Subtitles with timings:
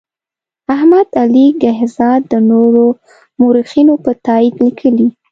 [0.75, 2.85] احمد علي کهزاد د نورو
[3.39, 4.89] مورخینو په تایید لیکي.